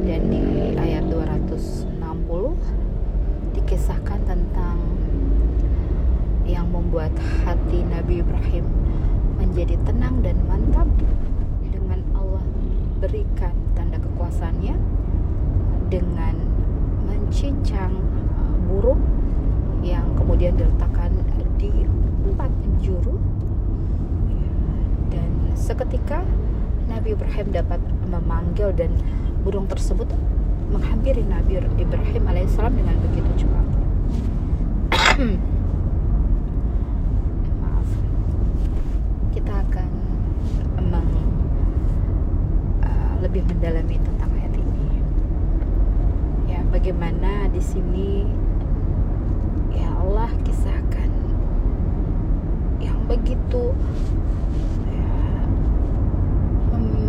dan 0.06 0.22
di 0.30 0.44
ayat 0.78 1.10
260 1.10 1.98
dikisahkan 3.58 4.20
tentang 4.28 4.78
yang 6.48 6.72
membuat 6.72 7.12
hati 7.44 7.84
Nabi 7.84 8.24
Ibrahim 8.24 8.66
menjadi 9.36 9.76
tenang 9.84 10.24
dan 10.24 10.40
mantap 10.48 10.88
dengan 11.68 12.00
Allah 12.16 12.46
berikan 13.04 13.52
tanda 13.76 14.00
kekuasaannya 14.00 14.76
dengan 15.92 16.36
mencincang 17.04 18.00
uh, 18.38 18.56
burung 18.70 19.04
yang 19.84 20.08
kemudian 20.16 20.56
diletakkan 20.56 21.12
di 21.60 21.72
empat 22.28 22.52
penjuru 22.64 23.20
dan 25.08 25.30
seketika 25.68 26.24
Nabi 26.88 27.12
Ibrahim 27.12 27.52
dapat 27.52 27.84
memanggil 28.08 28.72
dan 28.72 28.96
burung 29.44 29.68
tersebut 29.68 30.08
menghampiri 30.72 31.28
Nabi 31.28 31.60
Ibrahim 31.76 32.24
alaihissalam 32.24 32.72
dengan 32.72 32.96
begitu 33.04 33.44
cepat. 33.44 33.68
Maaf. 37.60 37.90
Kita 39.36 39.54
akan 39.68 39.90
meng, 40.88 41.12
uh, 42.88 43.14
lebih 43.20 43.44
mendalami 43.52 44.00
tentang 44.00 44.32
ayat 44.40 44.56
ini. 44.56 45.04
Ya, 46.48 46.64
bagaimana 46.72 47.52
di 47.52 47.60
sini 47.60 48.24
ya 49.76 49.92
Allah 50.00 50.32
kisahkan 50.48 51.12
yang 52.80 53.04
begitu 53.12 53.76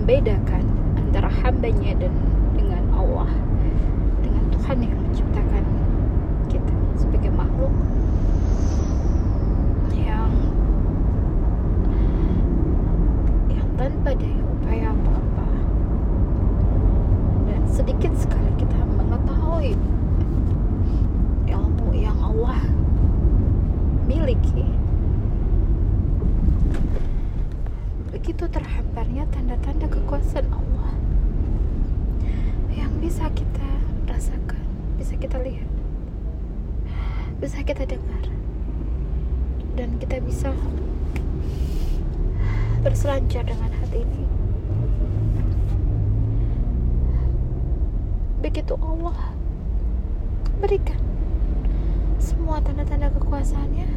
membedakan 0.09 0.65
antara 0.97 1.29
hambanya 1.45 1.93
dan 2.01 2.09
dengan 2.57 2.81
Allah 2.97 3.29
dengan 4.25 4.41
Tuhan 4.57 4.81
yang 4.81 4.97
menciptakan 5.05 5.65
kita 6.49 6.73
sebagai 6.97 7.29
makhluk. 7.29 7.69
Yang 9.93 10.33
yang 13.53 13.69
tanpa 13.77 14.17
daya 14.17 14.41
upaya 14.49 14.97
apa-apa. 14.97 15.49
Dan 17.53 17.61
sedikit 17.69 18.17
sekali 18.17 18.49
kita 18.57 18.81
mengetahui 18.89 19.77
ilmu 21.53 21.89
yang 21.93 22.17
Allah 22.25 22.65
miliki 24.09 24.78
begitu 28.39 28.63
terhamparnya 28.63 29.27
tanda-tanda 29.35 29.91
kekuasaan 29.91 30.47
Allah 30.55 30.95
yang 32.71 32.95
bisa 33.03 33.27
kita 33.35 33.67
rasakan, 34.07 34.63
bisa 34.95 35.19
kita 35.19 35.43
lihat, 35.43 35.67
bisa 37.43 37.67
kita 37.67 37.83
dengar, 37.83 38.31
dan 39.75 39.99
kita 39.99 40.23
bisa 40.23 40.55
berselancar 42.87 43.43
dengan 43.43 43.75
hati 43.75 44.07
ini. 44.07 44.23
Begitu 48.39 48.79
Allah 48.79 49.35
berikan 50.63 51.03
semua 52.23 52.63
tanda-tanda 52.63 53.11
kekuasaannya 53.19 53.91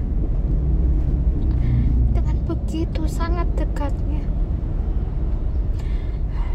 dengan 2.17 2.37
begitu 2.49 3.05
sangat 3.05 3.45
dekatnya. 3.53 4.30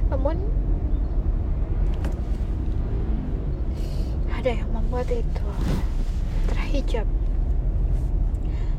Namun 0.06 0.38
ada 4.30 4.50
yang 4.50 4.70
membuat 4.70 5.10
itu 5.10 5.48
terhijab 6.46 7.06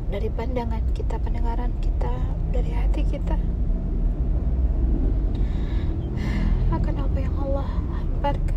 dari 0.07 0.31
pandangan 0.31 0.83
kita, 0.95 1.19
pendengaran 1.19 1.75
kita, 1.83 2.15
dari 2.55 2.71
hati 2.71 3.03
kita 3.03 3.35
akan 6.71 6.95
apa 6.95 7.17
yang 7.19 7.35
Allah 7.43 7.67
hamparkan. 7.91 8.55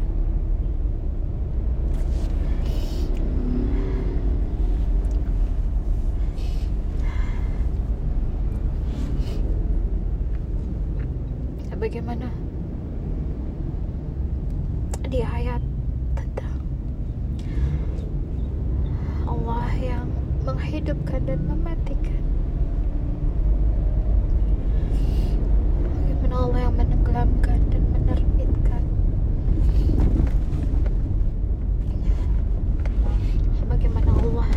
Bagaimana 11.80 12.28
di 15.08 15.24
ayat 15.24 15.64
tentang 16.12 16.60
Allah 19.24 19.72
yang 19.80 20.06
menghidupkan 20.44 21.20
dan 21.28 21.40
mematikan. 21.44 22.22
Bagaimana 25.84 26.34
Allah 26.40 26.60
yang 26.64 26.76
menenggelamkan 26.76 27.60
dan 27.68 27.82
menerbitkan. 27.92 28.82
Bagaimana 33.68 34.10
Allah 34.16 34.50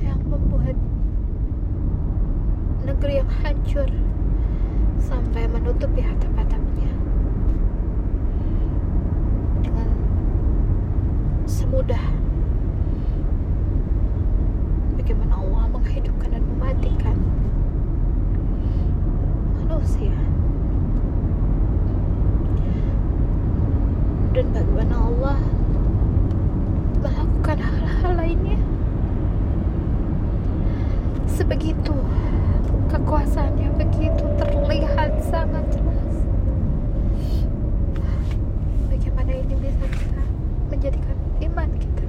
yang 0.00 0.20
membuat 0.22 0.76
negeri 2.86 3.20
yang 3.20 3.30
hancur 3.42 3.90
sampai 5.02 5.44
menutupi 5.50 6.02
atap-atapnya 6.02 6.90
dengan 9.62 9.88
semudah 11.44 12.18
bagaimana 15.08 15.40
Allah 15.40 15.64
menghidupkan 15.72 16.36
dan 16.36 16.44
mematikan 16.44 17.16
manusia 19.56 20.12
dan 24.36 24.46
bagaimana 25.18 25.34
Allah 25.34 25.38
melakukan 27.02 27.58
hal-hal 27.58 28.12
lainnya 28.14 28.58
sebegitu 31.26 31.94
kekuasaannya 32.86 33.68
begitu 33.74 34.24
terlihat 34.38 35.10
sangat 35.26 35.66
jelas 35.74 36.14
bagaimana 38.86 39.32
ini 39.34 39.54
bisa 39.58 39.86
kita 39.90 40.22
menjadikan 40.70 41.16
iman 41.50 41.70
kita 41.82 42.06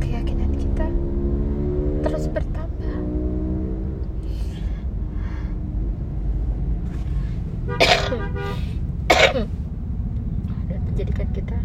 keyakinan 0.00 0.52
kita 0.60 0.86
terus 2.04 2.28
bertambah 2.28 3.00
kita. 11.30 11.58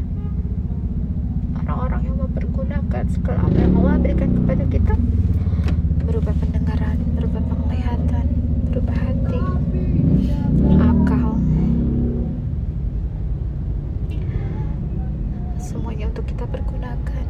Orang-orang 1.57 2.01
yang 2.05 2.17
mempergunakan 2.21 3.03
segala 3.09 3.49
apa 3.49 3.57
yang 3.57 3.73
Allah 3.81 3.97
berikan 3.97 4.29
kepada 4.37 4.63
kita 4.69 4.93
berupa 6.05 6.31
pendengaran, 6.37 6.97
berupa 7.17 7.39
penglihatan, 7.41 8.25
berupa 8.69 8.93
hati, 8.93 9.41
akal, 10.77 11.29
semuanya 15.57 16.05
untuk 16.13 16.25
kita 16.29 16.45
pergunakan. 16.45 17.25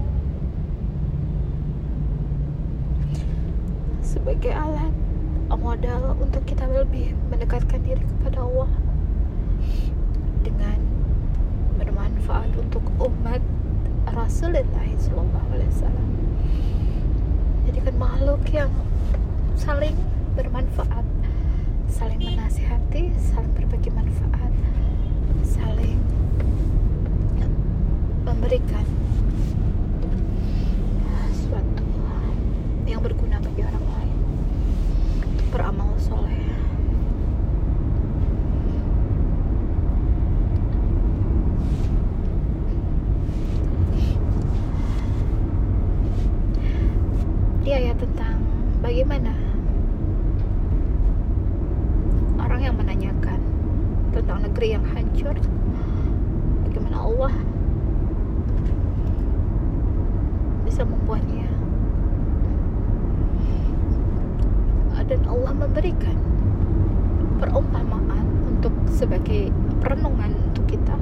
Sebagai 4.04 4.52
alat 4.52 4.94
modal 5.68 6.16
untuk 6.24 6.48
kita 6.48 6.64
lebih 6.64 7.12
mendekatkan 7.28 7.84
diri 7.84 8.00
kepada 8.00 8.40
Allah 8.40 8.72
dengan 10.48 10.87
bermanfaat 12.18 12.50
untuk 12.58 12.82
umat 12.98 13.46
Rasulullah 14.10 14.90
Sallallahu 14.98 15.48
Alaihi 15.54 15.70
Wasallam. 15.70 16.10
Jadikan 17.70 17.96
makhluk 18.02 18.42
yang 18.50 18.74
saling 19.54 19.94
bermanfaat, 20.34 21.06
saling 21.86 22.18
menasihati, 22.18 23.14
saling 23.22 23.54
berbagi 23.54 23.94
manfaat, 23.94 24.50
saling 25.46 26.02
memberikan 28.26 28.88
sesuatu 31.38 31.86
yang 32.90 33.06
berguna 33.06 33.38
bagi 33.46 33.62
orang 33.62 33.86
lain 33.94 34.18
beramal 35.54 35.94
soleh. 36.02 36.34
Dia 47.68 47.92
ya 47.92 47.94
tentang 48.00 48.40
bagaimana 48.80 49.36
orang 52.40 52.64
yang 52.64 52.80
menanyakan 52.80 53.44
tentang 54.28 54.44
negeri 54.44 54.76
yang 54.76 54.84
hancur, 54.92 55.40
bagaimana 56.68 57.00
Allah 57.00 57.32
bisa 60.68 60.84
membuatnya? 60.84 61.48
Dan 65.08 65.24
Allah 65.32 65.56
memberikan 65.56 66.20
perumpamaan 67.40 68.28
untuk 68.52 68.76
sebagai 68.92 69.48
perenungan 69.80 70.36
untuk 70.52 70.76
kita. 70.76 71.00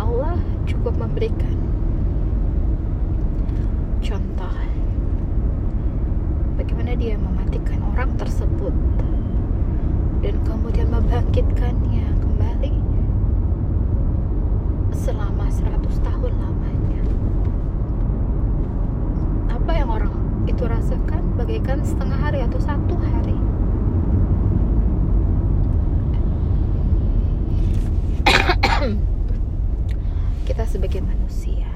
Allah 0.00 0.40
cukup 0.64 0.96
memberikan 0.96 1.60
contoh 4.00 4.56
bagaimana 6.56 6.96
dia 6.96 7.20
mematikan 7.20 7.84
orang 7.92 8.16
tersebut 8.16 8.72
dan 10.20 10.36
kemudian 10.44 10.88
membangkitkannya 10.92 12.06
kembali 12.20 12.72
selama 14.92 15.48
100 15.48 15.80
tahun 16.04 16.32
lamanya 16.36 17.02
apa 19.48 19.72
yang 19.72 19.88
orang 19.88 20.12
itu 20.44 20.62
rasakan 20.68 21.24
bagaikan 21.40 21.80
setengah 21.80 22.20
hari 22.20 22.44
atau 22.44 22.60
satu 22.60 22.94
hari 23.00 23.36
kita 30.48 30.64
sebagai 30.64 31.00
manusia 31.00 31.68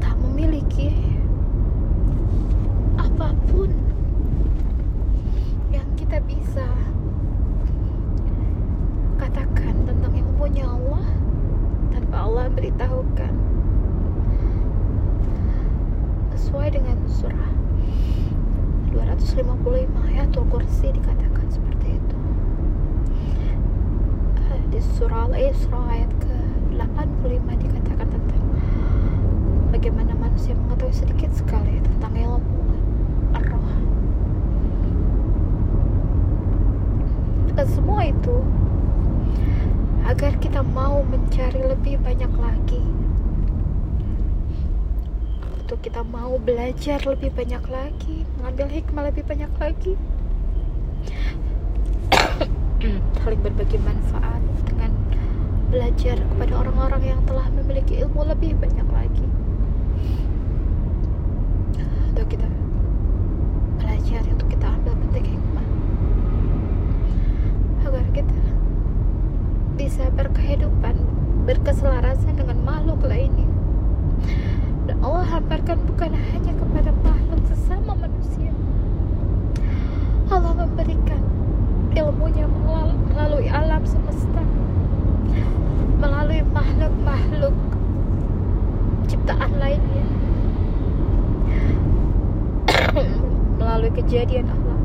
tak 0.00 0.16
memiliki 0.20 0.92
apa 2.96 3.36
pun 3.52 3.68
yang 5.68 5.86
kita 6.00 6.18
bisa 6.24 6.64
katakan 9.20 9.76
tentang 9.84 10.12
ilmunya 10.16 10.64
Allah 10.64 11.06
tanpa 11.92 12.16
Allah 12.24 12.46
beritahukan 12.50 13.34
sesuai 16.34 16.74
dengan 16.74 16.96
surah. 17.14 17.50
255 18.90 20.10
ayat 20.10 20.34
Al-Kursi 20.34 20.90
dikatakan 20.90 21.46
seperti 21.46 22.02
itu. 22.02 22.18
Eh, 24.50 24.62
di 24.74 24.80
surah 24.82 25.30
Al-Isra 25.30 25.78
ayat 25.94 26.10
ke-85 26.18 27.46
dikatakan 27.46 28.08
tentang 28.10 28.42
bagaimana 29.70 30.18
manusia 30.18 30.58
mengetahui 30.58 30.94
sedikit 30.94 31.30
sekali 31.34 31.78
tentang 31.82 32.14
ilmu 32.14 32.62
ar-roh 33.34 33.70
dan 37.58 37.66
semua 37.66 38.06
itu 38.06 38.38
agar 40.06 40.38
kita 40.38 40.62
mau 40.62 41.02
mencari 41.02 41.58
lebih 41.58 41.98
banyak 42.02 42.30
lagi 42.38 42.82
untuk 45.64 45.80
kita 45.80 46.04
mau 46.04 46.36
belajar 46.36 47.00
lebih 47.08 47.32
banyak 47.32 47.64
lagi 47.72 48.28
mengambil 48.36 48.68
hikmah 48.68 49.08
lebih 49.08 49.24
banyak 49.24 49.48
lagi. 49.56 49.96
Saling 53.24 53.40
berbagi 53.40 53.80
manfaat 53.80 54.44
dengan 54.68 54.92
belajar 55.72 56.20
kepada 56.20 56.52
orang-orang 56.60 57.16
yang 57.16 57.20
telah 57.24 57.48
memiliki 57.48 57.96
ilmu 57.96 58.28
lebih 58.28 58.52
banyak 58.60 58.84
lagi. 58.92 59.24
Untuk 62.12 62.28
kita 62.28 62.44
belajar 63.80 64.20
untuk 64.36 64.52
kita 64.52 64.68
ambil 64.68 65.00
petik 65.00 65.32
hikmah. 65.32 65.68
Agar 67.88 68.04
kita 68.12 68.40
bisa 69.80 70.12
berkehidupan 70.12 70.92
berkeselarasan 71.48 72.36
dengan 72.36 72.60
makhluk 72.68 73.00
lainnya 73.08 73.48
Allah 75.04 75.20
hamparkan 75.36 75.76
bukan 75.84 76.16
hanya 76.16 76.56
kepada 76.56 76.88
makhluk 77.04 77.44
sesama 77.44 77.92
manusia. 77.92 78.48
Allah 80.32 80.56
memberikan 80.56 81.20
ilmunya 81.92 82.48
melal- 82.48 82.96
melalui 83.12 83.52
alam 83.52 83.84
semesta 83.84 84.40
melalui 86.00 86.40
makhluk-makhluk 86.56 87.52
ciptaan 89.04 89.52
lainnya 89.60 90.08
melalui 93.60 93.92
kejadian 93.92 94.48
Allah. 94.48 94.80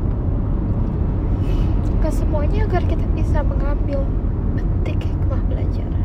Kesemuanya 2.04 2.68
agar 2.68 2.84
kita 2.84 3.08
bisa 3.16 3.40
mengambil 3.40 4.04
petik 4.52 5.00
hikmah 5.00 5.40
pelajaran 5.48 6.00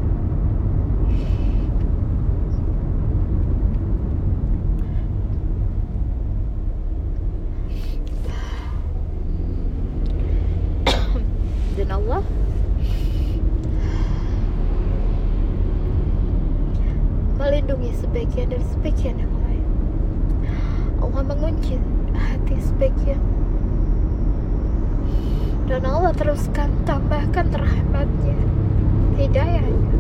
dan 11.76 11.92
Allah 11.92 12.24
melindungi 17.36 17.92
sebagian 18.86 19.18
yang 19.18 19.34
lain 19.50 19.66
Allah 21.02 21.26
mengunci 21.26 21.74
hati 22.14 22.54
sebagian. 22.62 23.18
Dan 25.66 25.90
Allah 25.90 26.14
teruskan 26.14 26.70
tambahkan 26.86 27.50
rahmatnya 27.50 28.38
hidayahnya. 29.18 29.98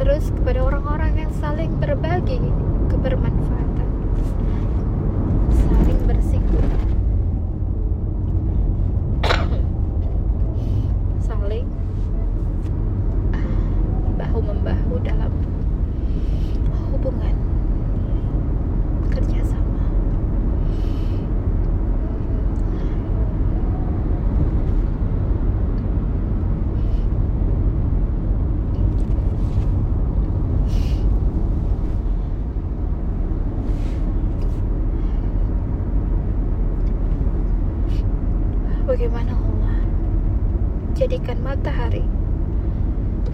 Terus 0.00 0.32
kepada 0.32 0.64
orang-orang 0.64 1.28
yang 1.28 1.32
saling 1.36 1.76
berbagi 1.76 2.40
kebermanfaatan 2.88 3.88
saling 5.52 6.00
bersinggungan 6.08 6.88
saling 11.20 11.68
bahu 14.16 14.40
membahu 14.40 14.96
dalam 15.04 15.32
hubungan 16.96 17.36
kerjasama 19.12 19.84
bagaimana 38.86 39.34
Allah 39.34 39.78
jadikan 40.94 41.42
matahari 41.42 42.06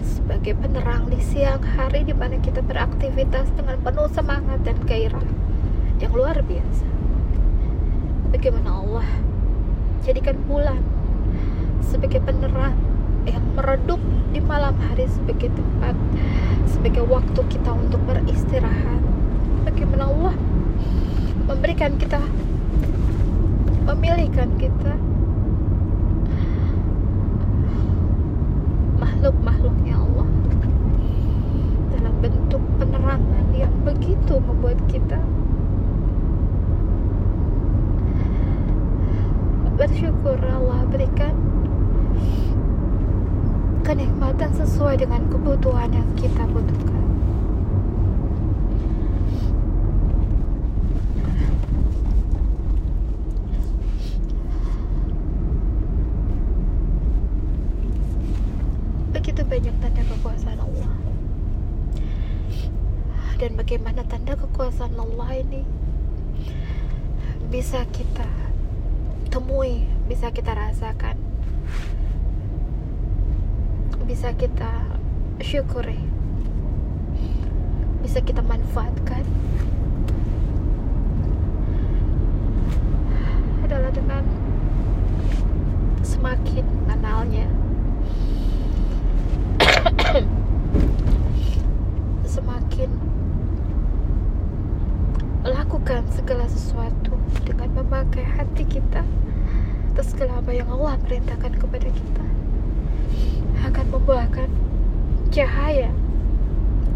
sebagai 0.03 0.59
penerang 0.59 1.07
hari 1.63 2.03
di 2.03 2.11
mana 2.11 2.37
kita 2.43 2.59
beraktivitas 2.59 3.47
dengan 3.55 3.79
penuh 3.79 4.11
semangat 4.11 4.59
dan 4.67 4.77
gairah 4.83 5.23
yang 6.03 6.11
luar 6.11 6.35
biasa. 6.43 6.87
Bagaimana 8.35 8.69
Allah 8.83 9.07
jadikan 10.03 10.35
bulan 10.43 10.83
sebagai 11.79 12.19
penerang 12.19 12.75
yang 13.23 13.43
meredup 13.55 14.03
di 14.35 14.43
malam 14.43 14.75
hari 14.91 15.07
sebagai 15.07 15.47
tempat 15.55 15.95
sebagai 16.67 17.07
waktu 17.07 17.39
kita 17.47 17.71
untuk 17.71 18.03
beristirahat. 18.03 18.99
Bagaimana 19.63 20.11
Allah 20.11 20.35
memberikan 21.47 21.95
kita 21.95 22.19
memilihkan 23.83 24.55
kita 24.55 24.95
makhluk-makhluknya 28.99 29.95
Allah 29.99 30.27
dalam 31.91 32.15
bentuk 32.23 32.63
penerangan 32.79 33.45
yang 33.55 33.71
begitu 33.83 34.39
membuat 34.39 34.79
kita 34.87 35.19
bersyukur 39.75 40.39
Allah 40.47 40.87
berikan 40.87 41.35
kenikmatan 43.83 44.47
sesuai 44.55 44.95
dengan 44.95 45.27
kebutuhan 45.27 45.91
yang 45.91 46.07
kita 46.15 46.47
butuhkan 46.47 47.03
begitu 59.23 59.42
banyak 59.53 59.77
tanda 59.85 60.01
kekuasaan 60.01 60.57
Allah. 60.65 60.93
Dan 63.37 63.53
bagaimana 63.53 64.01
tanda 64.01 64.33
kekuasaan 64.33 64.97
Allah 64.97 65.29
ini 65.45 65.61
bisa 67.53 67.85
kita 67.93 68.25
temui, 69.29 69.85
bisa 70.09 70.33
kita 70.33 70.57
rasakan, 70.57 71.21
bisa 74.09 74.33
kita 74.33 74.97
syukuri, 75.37 76.01
bisa 78.01 78.25
kita 78.25 78.41
manfaatkan 78.41 79.21
adalah 83.61 83.93
dengan 83.93 84.25
semakin 86.01 86.65
mengenalnya 86.89 87.45
semakin 92.29 92.89
lakukan 95.41 96.05
segala 96.13 96.45
sesuatu 96.45 97.17
dengan 97.41 97.73
memakai 97.73 98.21
hati 98.21 98.61
kita 98.69 99.01
atas 99.93 100.13
segala 100.13 100.37
apa 100.37 100.52
yang 100.63 100.79
Allah 100.79 100.95
perintahkan 101.03 101.59
kepada 101.59 101.91
kita 101.91 102.25
akan 103.67 103.85
membuahkan 103.91 104.47
cahaya 105.27 105.91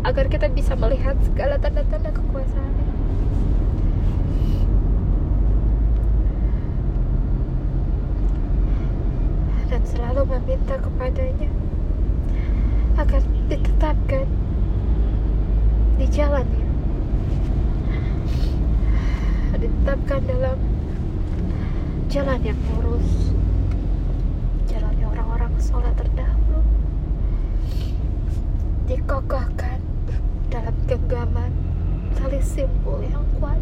agar 0.08 0.32
kita 0.32 0.48
bisa 0.48 0.72
melihat 0.80 1.20
segala 1.20 1.60
tanda-tanda 1.60 2.16
kekuasaan. 2.16 2.74
Dan 9.68 9.84
selalu 9.84 10.24
meminta 10.32 10.80
kepadanya 10.80 11.52
agar 12.96 13.20
ditetapkan 13.52 14.28
di 16.00 16.08
jalannya. 16.08 16.68
Ditetapkan 19.60 20.22
dalam 20.24 20.58
jalan 22.08 22.40
yang 22.46 22.60
lurus 22.72 23.28
sholat 25.58 25.94
terdahulu. 25.98 26.62
Dikokohkan 28.88 29.82
dalam 30.48 30.76
genggaman 30.86 31.52
tali 32.16 32.40
simpul 32.40 33.02
yang 33.04 33.26
kuat. 33.42 33.60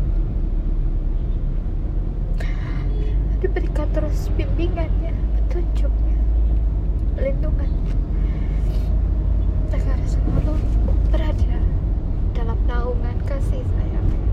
Diberikan 3.40 3.88
terus 3.96 4.28
bimbingannya 4.36 5.14
petunjuknya 5.40 6.20
pelindungannya 7.16 7.96
agar 9.72 10.00
selalu 10.04 10.56
berada 11.12 11.60
dalam 12.36 12.60
naungan 12.68 13.18
kasih 13.24 13.64
sayang 13.64 14.25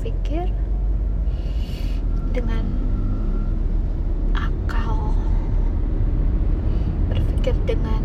berpikir 0.00 0.48
dengan 2.32 2.64
akal. 4.32 5.12
Berpikir 7.12 7.52
dengan 7.68 8.00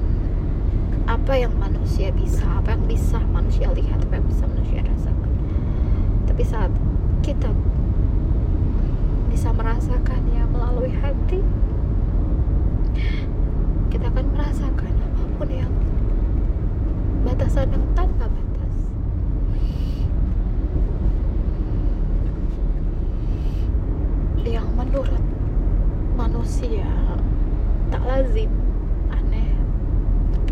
apa 1.07 1.39
yang 1.39 1.55
manusia 1.55 2.11
bisa 2.11 2.43
apa 2.59 2.75
yang 2.75 2.83
bisa 2.83 3.15
manusia 3.31 3.71
lihat 3.71 4.03
apa 4.03 4.19
yang 4.19 4.27
bisa 4.27 4.43
manusia 4.43 4.83
rasakan. 4.83 5.31
Tapi 6.27 6.43
saat 6.43 6.71
kita 7.23 7.47
bisa 9.31 9.55
merasakannya 9.55 10.43
melalui 10.51 10.91
hati 10.99 11.39
kita 13.87 14.11
akan 14.11 14.35
merasakan 14.35 14.91
apa 14.99 15.23
pun 15.39 15.47
yang 15.47 15.71
batasan 17.23 17.71
yang 17.71 17.87
tanpa 17.95 18.27
batas 18.27 18.44
menurut 24.85 25.23
manusia 26.13 26.85
tak 27.89 28.05
lazim 28.05 28.53
aneh 29.09 29.49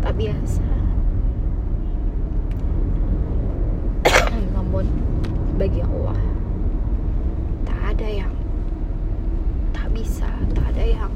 tak 0.02 0.14
biasa. 0.18 0.66
Namun 4.54 4.90
bagi 5.54 5.80
Allah 5.86 6.18
tak 7.62 7.94
ada 7.94 8.08
yang 8.10 8.34
tak 9.70 9.86
bisa 9.94 10.26
tak 10.50 10.74
ada 10.74 10.82
yang 10.82 11.12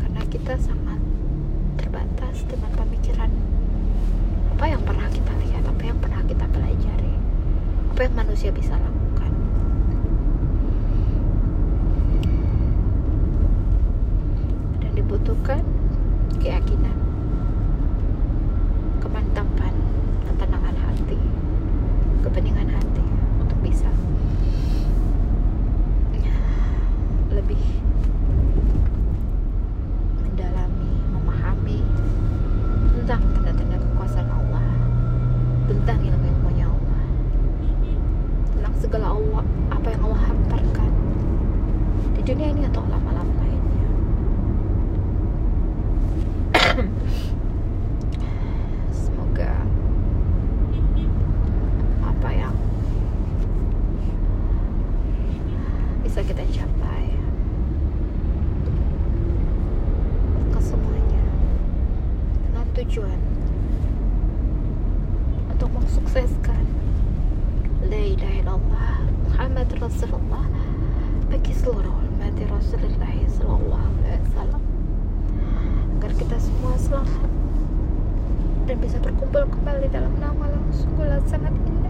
karena 0.00 0.22
kita 0.32 0.56
sangat 0.56 1.00
terbatas 1.76 2.40
dengan 2.48 2.72
pemikiran 2.72 3.28
apa 4.56 4.64
yang 4.64 4.80
pernah 4.80 5.08
kita 5.12 5.32
lihat 5.44 5.64
apa 5.68 5.82
yang 5.84 5.98
pernah 6.00 6.22
kita 6.24 6.46
pelajari 6.48 7.14
apa 7.93 7.93
yang 8.04 8.12
manusia 8.12 8.52
bisa 8.52 8.76
lakukan. 8.76 9.32
Dan 14.84 14.90
dibutuhkan 14.92 15.64
keyakinan 16.36 16.92
kemantapan 19.00 19.72
ketenangan 20.28 20.76
hati 20.76 21.16
kebeningan 22.20 22.68
hati 22.68 23.04
untuk 23.40 23.56
bisa 23.64 23.88
lebih 27.32 27.60
mendalami 30.20 30.92
memahami 31.12 31.80
tentang 32.94 33.20
tanda-tanda 33.32 33.76
kekuasaan 33.80 34.28
Allah 34.30 34.64
tentang 35.66 35.98
ilmu-ilmunya 35.98 36.66
Allah 36.68 37.02
tentang 38.54 38.74
segala 38.78 39.06
Allah 39.12 39.44
apa 39.68 39.86
yang 39.92 40.02
Allah 40.08 40.20
hamparkan 40.30 40.90
di 42.14 42.22
dunia 42.22 42.48
ini 42.54 42.62
atau 42.70 42.80
alam-alam 42.86 43.28
lainnya 43.34 43.88
semoga 49.04 49.52
apa 52.06 52.28
yang 52.30 52.54
bisa 56.24 56.40
kita 56.40 56.64
capai. 56.64 57.04
Kesemuanya 60.56 61.24
dengan 62.48 62.66
tujuan. 62.72 63.20
Untuk 65.52 65.68
mensukseskan. 65.68 66.64
La 67.92 68.00
ilaha 68.00 68.40
illallah 68.40 68.96
Muhammad 69.28 69.68
Rasulullah. 69.76 70.48
Bagi 71.28 71.52
seluruh 71.52 71.92
umat 71.92 72.40
Rasulullah 72.40 73.12
Sallallahu 73.28 73.92
Alaihi 74.08 74.24
Wasallam. 74.32 74.62
Agar 76.00 76.12
kita 76.16 76.36
semua 76.40 76.72
selamat. 76.80 77.28
Dan 78.64 78.80
bisa 78.80 78.96
berkumpul 78.96 79.44
kembali 79.44 79.92
dalam 79.92 80.16
nama 80.16 80.48
yang 80.48 80.64
sungguh 80.72 81.04
sangat 81.28 81.52
indah 81.68 81.83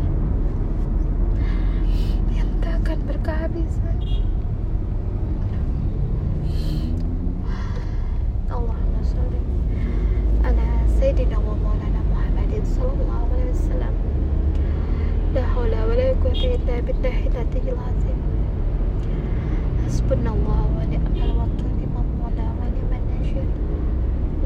إلا 16.45 16.81
بالله 16.81 17.19
العلي 17.33 17.73
العظيم. 17.73 18.21
حسبنا 19.87 20.31
الله 20.37 20.63
ونعم 20.77 21.07
الوكيل. 21.17 21.81
نعم 21.81 21.97
المولى 22.05 22.49
ونعم 22.61 22.91
النصير 23.01 23.49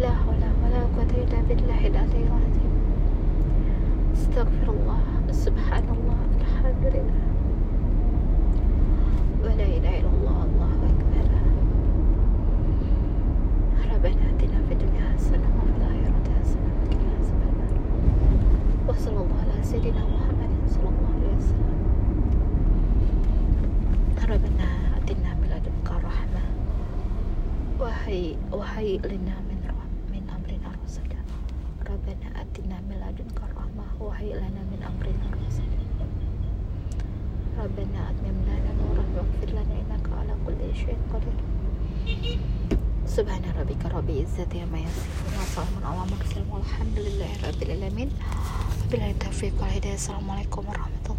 لا 0.02 0.12
حول 0.14 0.42
ولا 0.62 0.82
قوة 0.94 1.12
إلا 1.24 1.38
بالله 1.48 1.80
العلي 1.90 2.22
العظيم. 2.30 2.72
استغفر 4.14 4.68
الله 4.70 5.02
سبحان 5.32 5.86
الله 5.96 6.20
الحمد 6.40 6.82
لله 6.94 7.22
ولا 9.42 9.66
إله 9.76 9.94
إلا 10.00 10.10
الله. 10.14 10.38
الله 10.46 10.72
أكبر. 10.90 11.26
ربنا 13.98 14.24
آتنا 14.30 14.58
في 14.68 14.72
الدنيا 14.78 15.04
حسنة 15.14 15.48
وفي 15.58 15.74
الآخرة 15.78 16.26
حسنة 16.38 16.70
وقنا 16.78 17.10
عذاب 17.18 17.42
النار. 17.50 17.72
وصلى 18.88 19.18
الله 19.18 19.38
على 19.42 19.62
سيدنا 19.62 20.02
محمد. 20.14 20.37
صلى 20.68 20.88
الله 20.92 21.08
عليه 21.16 21.32
وسلم 21.36 21.78
ربنا 24.28 24.66
آتنا 24.98 25.30
من 25.40 25.48
لدنك 25.52 25.88
رحمة 26.04 26.42
وهي 27.80 28.36
وهيئ 28.52 29.00
لنا 29.08 29.36
من 29.48 29.58
من 30.12 30.22
أمرنا 30.36 30.68
رشدا 30.84 31.20
ربنا 31.90 32.26
آتنا 32.42 32.76
من 32.88 32.96
لدنك 33.04 33.38
رحمة 33.56 33.86
وهيئ 34.00 34.36
لنا 34.36 34.62
من 34.72 34.80
أمرنا 34.90 35.26
رشدا 35.46 35.80
ربنا 37.58 38.00
أتمم 38.10 38.38
لنا 38.46 38.70
نورا 38.78 39.04
واغفر 39.16 39.48
لنا 39.50 39.74
إنك 39.82 40.06
على 40.18 40.34
كل 40.46 40.60
شيء 40.76 40.96
قدير 41.12 41.38
سبحان 43.06 43.42
ربك 43.60 43.82
رب 43.94 44.10
العزة 44.10 44.52
عما 44.62 44.78
يصفون 44.78 45.32
وسلام 45.42 45.74
على 45.84 46.02
المرسلين 46.06 46.46
والحمد 46.52 46.98
لله 46.98 47.30
رب 47.48 47.62
العالمين 47.62 48.10
Bila 48.88 49.04
taufiq 49.20 49.52
wal 49.60 49.68
hidayah. 49.68 50.00
Assalamualaikum 50.00 50.64
warahmatullahi 50.64 51.17